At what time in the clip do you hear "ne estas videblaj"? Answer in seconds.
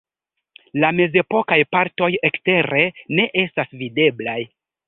3.21-4.39